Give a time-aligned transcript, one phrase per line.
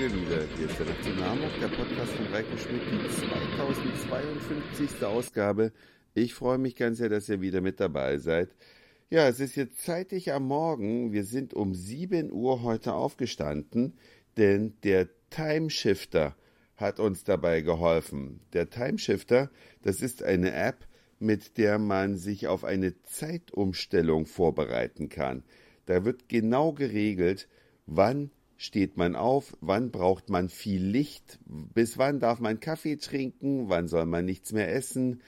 [0.00, 5.04] Leute, wieder hier ist der Hamburg, der Podcast von Reiko Schmidt, die 2052.
[5.04, 5.72] Ausgabe.
[6.14, 8.50] Ich freue mich ganz sehr, dass ihr wieder mit dabei seid.
[9.10, 11.12] Ja, es ist jetzt zeitig am Morgen.
[11.12, 13.94] Wir sind um 7 Uhr heute aufgestanden,
[14.36, 16.36] denn der Timeshifter
[16.76, 18.40] hat uns dabei geholfen.
[18.52, 19.50] Der Timeshifter,
[19.82, 20.86] das ist eine App,
[21.18, 25.42] mit der man sich auf eine Zeitumstellung vorbereiten kann.
[25.86, 27.48] Da wird genau geregelt,
[27.86, 33.68] wann steht man auf, wann braucht man viel Licht, bis wann darf man Kaffee trinken,
[33.68, 35.22] wann soll man nichts mehr essen.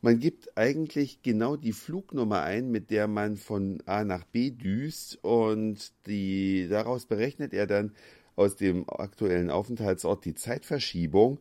[0.00, 5.22] Man gibt eigentlich genau die Flugnummer ein, mit der man von A nach B düst
[5.22, 7.92] und die, daraus berechnet er dann
[8.34, 11.38] aus dem aktuellen Aufenthaltsort die Zeitverschiebung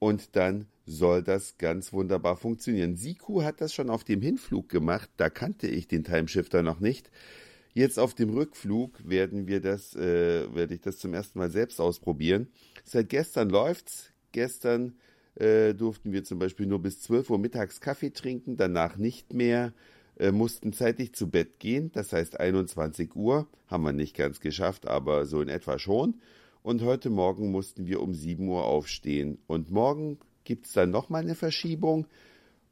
[0.00, 2.96] und dann soll das ganz wunderbar funktionieren.
[2.96, 7.12] Siku hat das schon auf dem Hinflug gemacht, da kannte ich den Timeshifter noch nicht.
[7.72, 11.80] Jetzt auf dem Rückflug werden wir das, äh, werde ich das zum ersten Mal selbst
[11.80, 12.48] ausprobieren.
[12.84, 14.10] Seit gestern läuft's.
[14.32, 14.94] Gestern
[15.36, 19.72] äh, durften wir zum Beispiel nur bis 12 Uhr mittags Kaffee trinken, danach nicht mehr,
[20.18, 24.86] äh, mussten zeitig zu Bett gehen, das heißt 21 Uhr, haben wir nicht ganz geschafft,
[24.86, 26.20] aber so in etwa schon.
[26.62, 29.38] Und heute Morgen mussten wir um 7 Uhr aufstehen.
[29.46, 32.06] Und morgen gibt's dann nochmal eine Verschiebung.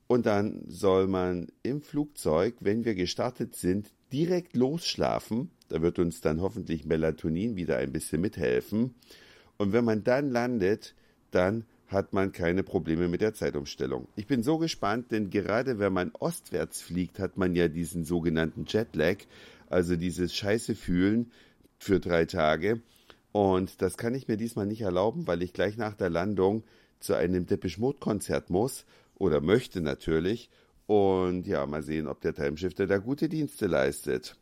[0.08, 5.50] Und dann soll man im Flugzeug, wenn wir gestartet sind, direkt losschlafen.
[5.68, 8.94] Da wird uns dann hoffentlich Melatonin wieder ein bisschen mithelfen.
[9.58, 10.94] Und wenn man dann landet,
[11.30, 14.08] dann hat man keine Probleme mit der Zeitumstellung.
[14.16, 18.64] Ich bin so gespannt, denn gerade wenn man ostwärts fliegt, hat man ja diesen sogenannten
[18.66, 19.18] Jetlag,
[19.68, 21.32] also dieses Scheiße fühlen
[21.78, 22.80] für drei Tage.
[23.32, 26.62] Und das kann ich mir diesmal nicht erlauben, weil ich gleich nach der Landung
[26.98, 28.86] zu einem Depeche Mode Konzert muss
[29.18, 30.50] oder möchte natürlich
[30.86, 34.36] und ja, mal sehen, ob der Timeshifter da gute Dienste leistet.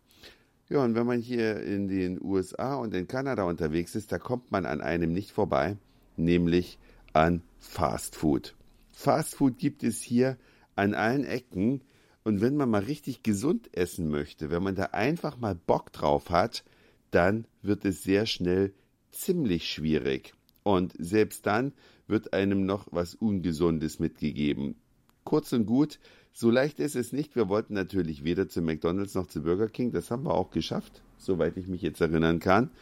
[0.69, 4.51] Ja, und wenn man hier in den USA und in Kanada unterwegs ist, da kommt
[4.51, 5.77] man an einem nicht vorbei,
[6.17, 6.79] nämlich
[7.13, 8.55] an Fast Food.
[8.93, 10.37] Fast Food gibt es hier
[10.77, 11.83] an allen Ecken.
[12.25, 16.31] Und wenn man mal richtig gesund essen möchte, wenn man da einfach mal Bock drauf
[16.31, 16.65] hat,
[17.11, 18.73] dann wird es sehr schnell
[19.11, 20.35] ziemlich schwierig.
[20.67, 21.73] Und selbst dann
[22.09, 24.75] wird einem noch was Ungesundes mitgegeben.
[25.23, 26.01] Kurz und gut,
[26.33, 27.37] so leicht ist es nicht.
[27.37, 29.93] Wir wollten natürlich weder zu McDonald's noch zu Burger King.
[29.93, 32.73] Das haben wir auch geschafft, soweit ich mich jetzt erinnern kann.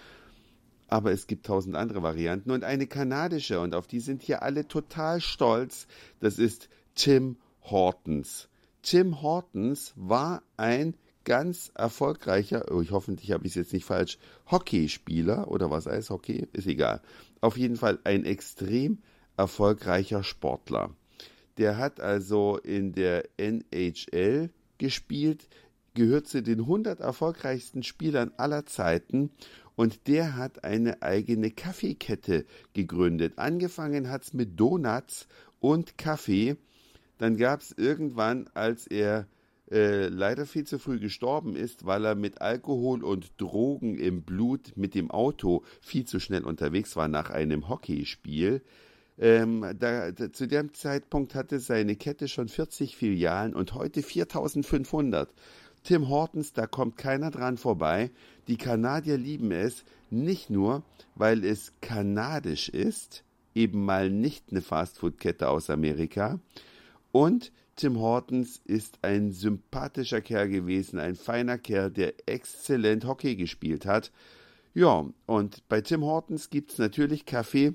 [0.89, 4.67] Aber es gibt tausend andere Varianten und eine kanadische und auf die sind hier alle
[4.67, 5.87] total stolz.
[6.21, 8.49] Das ist Tim Hortons.
[8.81, 10.95] Tim Hortons war ein
[11.25, 14.19] ganz erfolgreicher, oh, ich hoffentlich habe ich es jetzt nicht falsch,
[14.51, 17.01] Hockeyspieler oder was heißt Hockey, ist egal.
[17.41, 18.99] Auf jeden Fall ein extrem
[19.37, 20.91] erfolgreicher Sportler.
[21.59, 25.49] Der hat also in der NHL gespielt,
[25.95, 29.31] gehört zu den 100 erfolgreichsten Spielern aller Zeiten
[29.77, 33.35] und der hat eine eigene Kaffeekette gegründet.
[33.39, 35.29] Angefangen hat's mit Donuts
[35.61, 36.57] und Kaffee.
[37.19, 39.27] Dann gab's irgendwann, als er
[39.71, 44.77] äh, leider viel zu früh gestorben ist, weil er mit Alkohol und Drogen im Blut
[44.77, 48.63] mit dem Auto viel zu schnell unterwegs war nach einem Hockeyspiel,
[49.19, 55.33] ähm, da, da, zu dem Zeitpunkt hatte seine Kette schon 40 Filialen und heute 4500.
[55.85, 58.11] Tim Hortons, da kommt keiner dran vorbei.
[58.49, 60.83] Die Kanadier lieben es, nicht nur,
[61.15, 63.23] weil es kanadisch ist,
[63.55, 66.41] eben mal nicht eine Fastfood-Kette aus Amerika.
[67.13, 73.87] Und Tim Hortons ist ein sympathischer Kerl gewesen, ein feiner Kerl, der exzellent Hockey gespielt
[73.87, 74.13] hat.
[74.75, 77.75] Ja, und bei Tim Hortons gibt's natürlich Kaffee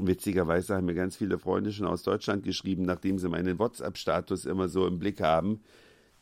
[0.00, 4.68] Witzigerweise haben mir ganz viele Freunde schon aus Deutschland geschrieben, nachdem sie meinen WhatsApp-Status immer
[4.68, 5.60] so im Blick haben,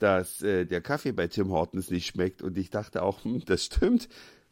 [0.01, 2.43] dass äh, der Kaffee bei Tim Hortons nicht schmeckt.
[2.43, 4.09] Und ich dachte auch, hm, das stimmt,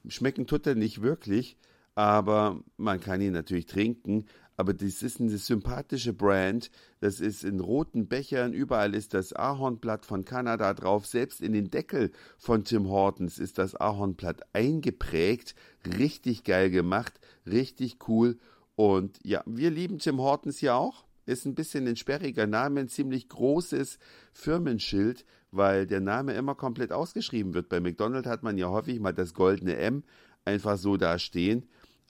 [0.07, 1.57] schmecken tut er nicht wirklich,
[1.99, 4.27] aber man kann ihn natürlich trinken.
[4.57, 6.71] Aber das ist eine sympathische Brand.
[7.01, 8.53] Das ist in roten Bechern.
[8.53, 11.07] Überall ist das Ahornblatt von Kanada drauf.
[11.07, 15.57] Selbst in den Deckel von Tim Hortons ist das Ahornblatt eingeprägt.
[15.99, 17.15] Richtig geil gemacht.
[17.47, 18.39] Richtig cool.
[18.77, 21.05] Und ja, wir lieben Tim Hortons ja auch.
[21.27, 23.99] Ist ein bisschen ein sperriger Name, ein ziemlich großes
[24.33, 27.69] Firmenschild, weil der Name immer komplett ausgeschrieben wird.
[27.69, 30.05] Bei McDonald's hat man ja häufig mal das goldene M
[30.45, 31.69] einfach so da stehen.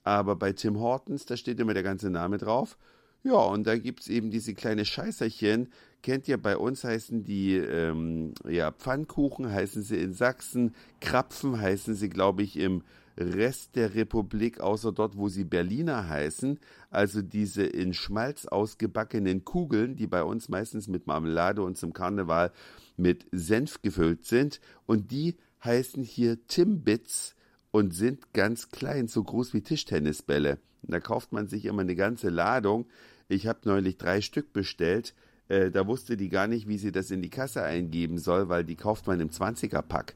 [0.09, 2.79] Aber bei Tim Hortons, da steht immer der ganze Name drauf.
[3.21, 5.69] Ja, und da gibt's eben diese kleine Scheißerchen.
[6.01, 10.73] Kennt ihr, bei uns heißen die ähm, ja, Pfannkuchen, heißen sie in Sachsen.
[10.99, 12.81] Krapfen heißen sie, glaube ich, im
[13.19, 16.57] Rest der Republik, außer dort, wo sie Berliner heißen,
[16.89, 22.51] also diese in Schmalz ausgebackenen Kugeln, die bei uns meistens mit Marmelade und zum Karneval
[22.97, 27.35] mit Senf gefüllt sind, und die heißen hier Timbits
[27.71, 30.59] und sind ganz klein, so groß wie Tischtennisbälle.
[30.81, 32.87] Da kauft man sich immer eine ganze Ladung.
[33.27, 35.13] Ich habe neulich drei Stück bestellt.
[35.49, 38.63] Äh, da wusste die gar nicht, wie sie das in die Kasse eingeben soll, weil
[38.63, 40.15] die kauft man im 20er-Pack.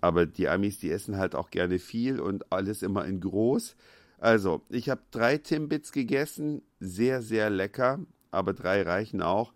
[0.00, 3.76] Aber die Amis, die essen halt auch gerne viel und alles immer in groß.
[4.18, 8.00] Also, ich habe drei Timbits gegessen, sehr, sehr lecker,
[8.30, 9.52] aber drei reichen auch.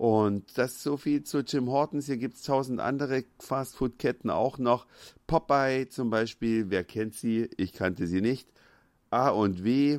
[0.00, 2.06] Und das ist so viel zu Tim Hortons.
[2.06, 4.86] Hier gibt es tausend andere Fastfood-Ketten auch noch.
[5.26, 7.50] Popeye zum Beispiel, wer kennt sie?
[7.58, 8.48] Ich kannte sie nicht.
[9.10, 9.98] A und W,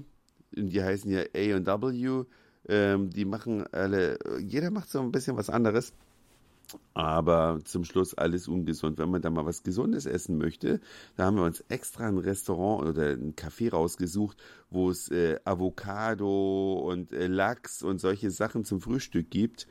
[0.54, 2.24] die heißen ja A und W.
[2.68, 5.94] Ähm, die machen alle, jeder macht so ein bisschen was anderes.
[6.94, 8.98] Aber zum Schluss alles ungesund.
[8.98, 10.80] Wenn man da mal was Gesundes essen möchte,
[11.16, 14.38] da haben wir uns extra ein Restaurant oder ein Café rausgesucht,
[14.70, 19.68] wo es äh, Avocado und äh, Lachs und solche Sachen zum Frühstück gibt.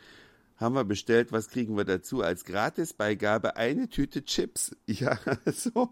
[0.56, 2.20] Haben wir bestellt, was kriegen wir dazu?
[2.20, 4.76] Als Gratisbeigabe eine Tüte Chips.
[4.86, 5.90] Ja, so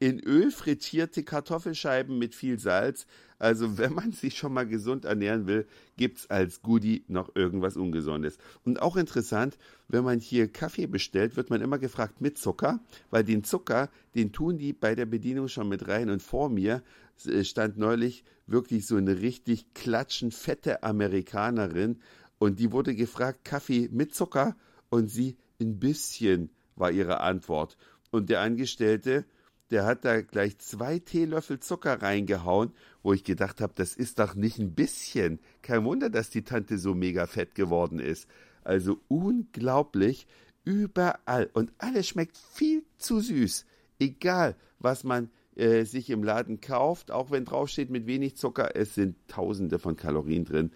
[0.00, 3.06] in Öl frittierte Kartoffelscheiben mit viel Salz.
[3.38, 5.66] Also wenn man sich schon mal gesund ernähren will,
[5.96, 8.38] gibt es als Goodie noch irgendwas Ungesundes.
[8.64, 9.58] Und auch interessant,
[9.88, 12.80] wenn man hier Kaffee bestellt, wird man immer gefragt mit Zucker,
[13.10, 16.10] weil den Zucker, den tun die bei der Bedienung schon mit rein.
[16.10, 16.82] Und vor mir
[17.26, 21.98] äh, stand neulich wirklich so eine richtig klatschen fette Amerikanerin
[22.38, 24.56] und die wurde gefragt, Kaffee mit Zucker?
[24.90, 27.76] Und sie, ein bisschen war ihre Antwort.
[28.10, 29.26] Und der Angestellte,
[29.70, 32.72] der hat da gleich zwei Teelöffel Zucker reingehauen,
[33.02, 35.40] wo ich gedacht habe, das ist doch nicht ein bisschen.
[35.62, 38.28] Kein Wunder, dass die Tante so mega fett geworden ist.
[38.64, 40.26] Also unglaublich,
[40.64, 41.50] überall.
[41.52, 43.66] Und alles schmeckt viel zu süß.
[43.98, 48.94] Egal, was man äh, sich im Laden kauft, auch wenn draufsteht mit wenig Zucker, es
[48.94, 50.70] sind tausende von Kalorien drin.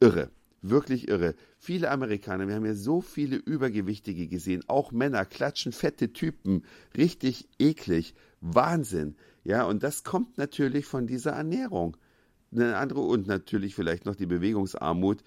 [0.00, 0.30] Irre.
[0.60, 1.34] Wirklich irre.
[1.58, 6.64] Viele Amerikaner, wir haben ja so viele Übergewichtige gesehen, auch Männer, klatschen fette Typen,
[6.96, 8.14] richtig eklig.
[8.40, 9.16] Wahnsinn.
[9.44, 11.96] Ja, und das kommt natürlich von dieser Ernährung.
[12.52, 15.22] Eine andere und natürlich vielleicht noch die Bewegungsarmut.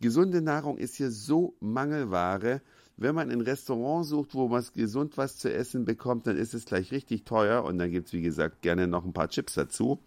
[0.00, 2.60] Gesunde Nahrung ist hier so Mangelware.
[2.96, 6.64] Wenn man ein Restaurant sucht, wo man gesund was zu essen bekommt, dann ist es
[6.64, 9.98] gleich richtig teuer und dann gibt es, wie gesagt, gerne noch ein paar Chips dazu.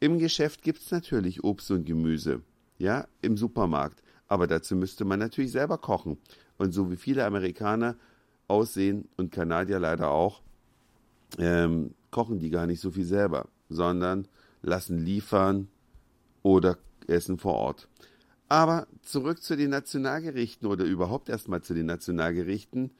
[0.00, 2.42] Im Geschäft gibt es natürlich Obst und Gemüse,
[2.78, 4.02] ja, im Supermarkt.
[4.26, 6.18] Aber dazu müsste man natürlich selber kochen.
[6.56, 7.96] Und so wie viele Amerikaner
[8.46, 10.42] aussehen und Kanadier leider auch,
[11.38, 14.26] ähm, kochen die gar nicht so viel selber, sondern
[14.62, 15.68] lassen liefern
[16.42, 17.88] oder essen vor Ort.
[18.48, 22.90] Aber zurück zu den Nationalgerichten oder überhaupt erstmal zu den Nationalgerichten.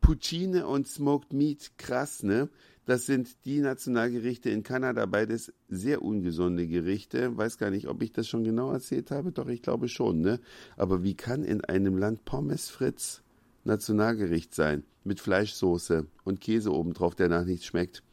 [0.00, 2.48] Poutine und Smoked Meat, krass, ne?
[2.88, 7.36] Das sind die Nationalgerichte in Kanada, beides sehr ungesunde Gerichte.
[7.36, 10.40] Weiß gar nicht, ob ich das schon genau erzählt habe, doch ich glaube schon, ne?
[10.76, 13.22] Aber wie kann in einem Land Pommes Fritz
[13.64, 14.84] Nationalgericht sein?
[15.08, 18.04] mit Fleischsoße und Käse obendrauf, der nach nichts schmeckt.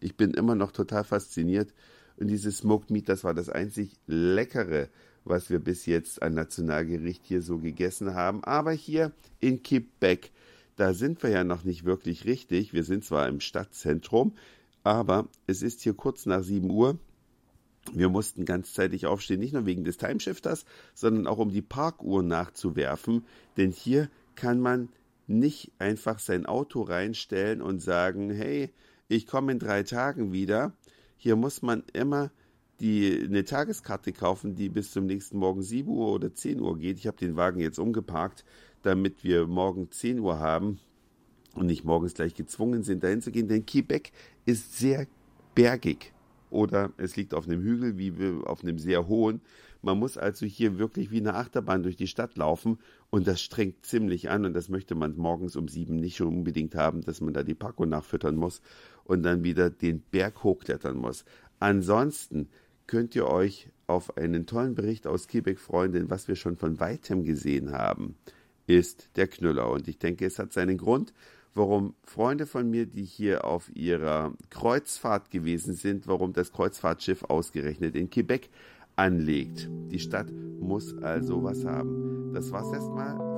[0.00, 1.72] Ich bin immer noch total fasziniert.
[2.16, 4.88] Und dieses Smoked Meat, das war das einzig Leckere,
[5.24, 8.42] was wir bis jetzt an Nationalgericht hier so gegessen haben.
[8.42, 10.32] Aber hier in Quebec,
[10.78, 12.72] da sind wir ja noch nicht wirklich richtig.
[12.72, 14.34] Wir sind zwar im Stadtzentrum,
[14.84, 16.96] aber es ist hier kurz nach 7 Uhr.
[17.92, 20.64] Wir mussten ganzzeitig aufstehen, nicht nur wegen des Timeshifters,
[20.94, 23.24] sondern auch um die Parkuhr nachzuwerfen.
[23.56, 24.88] Denn hier kann man
[25.26, 28.70] nicht einfach sein Auto reinstellen und sagen, hey,
[29.08, 30.72] ich komme in drei Tagen wieder.
[31.16, 32.30] Hier muss man immer
[32.78, 36.98] die, eine Tageskarte kaufen, die bis zum nächsten Morgen 7 Uhr oder 10 Uhr geht.
[36.98, 38.44] Ich habe den Wagen jetzt umgeparkt,
[38.82, 40.78] damit wir morgen 10 Uhr haben
[41.54, 43.48] und nicht morgens gleich gezwungen sind, dahin zu gehen.
[43.48, 44.12] Denn Quebec
[44.46, 45.06] ist sehr
[45.54, 46.12] bergig
[46.50, 48.12] oder es liegt auf einem Hügel wie
[48.44, 49.40] auf einem sehr hohen.
[49.80, 52.78] Man muss also hier wirklich wie eine Achterbahn durch die Stadt laufen
[53.10, 57.02] und das strengt ziemlich an und das möchte man morgens um sieben nicht unbedingt haben,
[57.02, 58.60] dass man da die Paco nachfüttern muss
[59.04, 61.24] und dann wieder den Berg hochklettern muss.
[61.60, 62.48] Ansonsten
[62.86, 66.80] könnt ihr euch auf einen tollen Bericht aus Quebec freuen, denn was wir schon von
[66.80, 68.16] weitem gesehen haben,
[68.68, 69.68] ist der Knüller.
[69.70, 71.12] Und ich denke, es hat seinen Grund,
[71.54, 77.96] warum Freunde von mir, die hier auf ihrer Kreuzfahrt gewesen sind, warum das Kreuzfahrtschiff ausgerechnet
[77.96, 78.50] in Quebec
[78.94, 79.68] anlegt.
[79.90, 82.32] Die Stadt muss also was haben.
[82.34, 83.37] Das war's erstmal